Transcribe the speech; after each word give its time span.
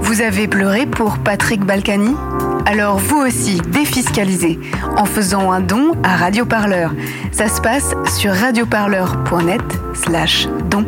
Vous 0.00 0.20
avez 0.20 0.48
pleuré 0.48 0.86
pour 0.86 1.18
Patrick 1.18 1.64
Balkany? 1.64 2.14
Alors 2.64 2.98
vous 2.98 3.18
aussi, 3.18 3.60
défiscalisez 3.68 4.58
en 4.96 5.04
faisant 5.04 5.52
un 5.52 5.60
don 5.60 5.92
à 6.02 6.16
Radioparleur. 6.16 6.92
Ça 7.32 7.48
se 7.48 7.60
passe 7.60 7.94
sur 8.16 8.32
radioparleur.net 8.32 9.62
slash 9.94 10.48
don. 10.70 10.84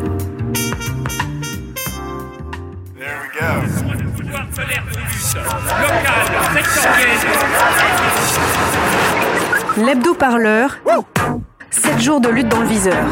L'hebdo-parleur, 9.77 10.77
7 11.69 11.99
jours 12.01 12.19
de 12.19 12.29
lutte 12.29 12.49
dans 12.49 12.59
le 12.59 12.67
viseur. 12.67 13.05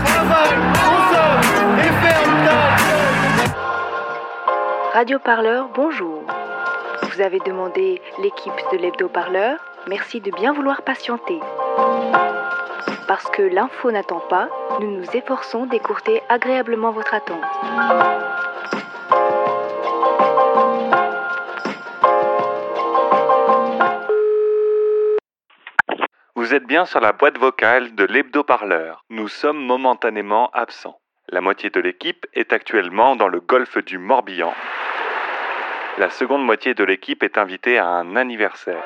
Radio 4.97 5.19
Parleur, 5.19 5.69
bonjour. 5.75 6.23
Vous 7.03 7.21
avez 7.21 7.37
demandé 7.37 8.01
l'équipe 8.17 8.59
de 8.71 8.77
l'hebdo-parleur. 8.79 9.59
Merci 9.87 10.21
de 10.21 10.31
bien 10.31 10.53
vouloir 10.53 10.81
patienter. 10.81 11.39
Parce 13.07 13.29
que 13.29 13.43
l'info 13.43 13.91
n'attend 13.91 14.21
pas, 14.21 14.49
nous 14.79 14.89
nous 14.89 15.05
efforçons 15.13 15.67
d'écourter 15.67 16.23
agréablement 16.29 16.89
votre 16.89 17.13
attente. 17.13 17.43
Vous 26.33 26.55
êtes 26.55 26.65
bien 26.65 26.85
sur 26.85 27.01
la 27.01 27.11
boîte 27.11 27.37
vocale 27.37 27.93
de 27.93 28.03
l'hebdo-parleur. 28.03 29.05
Nous 29.11 29.27
sommes 29.27 29.63
momentanément 29.63 30.49
absents. 30.53 30.99
La 31.29 31.41
moitié 31.41 31.69
de 31.69 31.81
l'équipe 31.81 32.25
est 32.33 32.51
actuellement 32.51 33.15
dans 33.15 33.27
le 33.27 33.41
golfe 33.41 33.77
du 33.77 33.99
Morbihan. 33.99 34.55
La 35.97 36.09
seconde 36.09 36.45
moitié 36.45 36.73
de 36.73 36.83
l'équipe 36.83 37.23
est 37.23 37.37
invitée 37.37 37.77
à 37.77 37.87
un 37.87 38.15
anniversaire. 38.15 38.83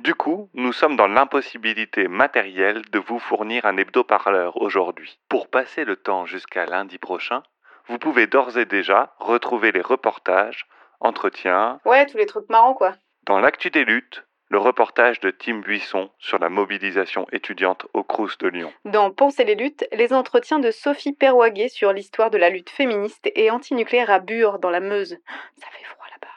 Du 0.00 0.14
coup, 0.14 0.50
nous 0.52 0.72
sommes 0.72 0.96
dans 0.96 1.06
l'impossibilité 1.06 2.08
matérielle 2.08 2.82
de 2.90 2.98
vous 2.98 3.18
fournir 3.18 3.64
un 3.64 3.78
hebdo-parleur 3.78 4.60
aujourd'hui. 4.60 5.18
Pour 5.30 5.48
passer 5.48 5.84
le 5.84 5.96
temps 5.96 6.26
jusqu'à 6.26 6.66
lundi 6.66 6.98
prochain, 6.98 7.42
vous 7.86 7.98
pouvez 7.98 8.26
d'ores 8.26 8.58
et 8.58 8.66
déjà 8.66 9.14
retrouver 9.18 9.72
les 9.72 9.80
reportages, 9.80 10.66
entretiens, 11.00 11.80
Ouais, 11.86 12.04
tous 12.06 12.18
les 12.18 12.26
trucs 12.26 12.48
marrants, 12.50 12.74
quoi. 12.74 12.92
dans 13.24 13.40
l'actu 13.40 13.70
des 13.70 13.84
luttes, 13.86 14.26
le 14.54 14.60
reportage 14.60 15.18
de 15.18 15.32
Tim 15.32 15.56
Buisson 15.56 16.10
sur 16.20 16.38
la 16.38 16.48
mobilisation 16.48 17.26
étudiante 17.32 17.86
au 17.92 18.04
Crous 18.04 18.38
de 18.38 18.46
Lyon. 18.46 18.72
Dans 18.84 19.10
Penser 19.10 19.42
les 19.42 19.56
luttes, 19.56 19.84
les 19.90 20.12
entretiens 20.12 20.60
de 20.60 20.70
Sophie 20.70 21.12
Perwaguet 21.12 21.68
sur 21.68 21.92
l'histoire 21.92 22.30
de 22.30 22.38
la 22.38 22.50
lutte 22.50 22.70
féministe 22.70 23.28
et 23.34 23.50
antinucléaire 23.50 24.12
à 24.12 24.20
Bure, 24.20 24.60
dans 24.60 24.70
la 24.70 24.78
Meuse. 24.78 25.18
Ça 25.56 25.66
fait 25.72 25.82
froid 25.82 26.06
là-bas. 26.08 26.32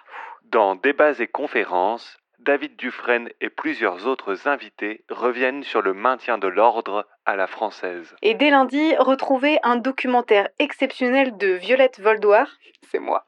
Dans 0.46 0.74
Débats 0.74 1.20
et 1.20 1.28
conférences, 1.28 2.18
David 2.40 2.76
Dufresne 2.76 3.30
et 3.40 3.50
plusieurs 3.50 4.08
autres 4.08 4.48
invités 4.48 5.04
reviennent 5.10 5.64
sur 5.64 5.84
le 5.84 5.94
maintien 5.94 6.40
de 6.40 6.48
l'ordre 6.48 7.06
à 7.28 7.36
la 7.36 7.46
française. 7.46 8.16
Et 8.24 8.34
dès 8.34 8.50
lundi, 8.50 8.96
retrouvez 8.98 9.60
un 9.62 9.76
documentaire 9.76 10.48
exceptionnel 10.58 11.38
de 11.38 11.50
Violette 11.50 12.00
Voldoir, 12.00 12.48
c'est 12.90 13.00
moi, 13.00 13.26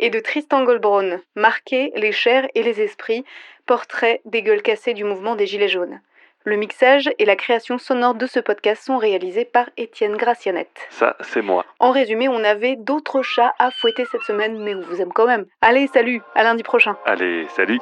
et 0.00 0.10
de 0.10 0.18
Tristan 0.18 0.64
Goldbraun, 0.64 1.20
marqué 1.36 1.92
Les 1.94 2.12
chairs 2.12 2.48
et 2.54 2.62
les 2.62 2.80
esprits, 2.80 3.24
portrait 3.66 4.20
des 4.24 4.42
gueules 4.42 4.62
cassées 4.62 4.94
du 4.94 5.04
mouvement 5.04 5.36
des 5.36 5.46
Gilets 5.46 5.68
jaunes. 5.68 6.00
Le 6.44 6.56
mixage 6.56 7.10
et 7.18 7.26
la 7.26 7.36
création 7.36 7.76
sonore 7.76 8.14
de 8.14 8.26
ce 8.26 8.40
podcast 8.40 8.82
sont 8.82 8.96
réalisés 8.96 9.44
par 9.44 9.68
Étienne 9.76 10.16
Gracianette. 10.16 10.80
Ça, 10.88 11.14
c'est 11.20 11.42
moi. 11.42 11.66
En 11.78 11.90
résumé, 11.90 12.30
on 12.30 12.42
avait 12.42 12.76
d'autres 12.76 13.20
chats 13.20 13.54
à 13.58 13.70
fouetter 13.70 14.06
cette 14.06 14.22
semaine, 14.22 14.58
mais 14.58 14.74
on 14.74 14.80
vous 14.80 15.02
aime 15.02 15.12
quand 15.12 15.26
même. 15.26 15.44
Allez, 15.60 15.86
salut, 15.88 16.22
à 16.34 16.42
lundi 16.42 16.62
prochain. 16.62 16.96
Allez, 17.04 17.46
salut 17.54 17.78